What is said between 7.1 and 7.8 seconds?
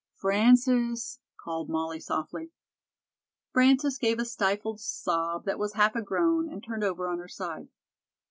her side.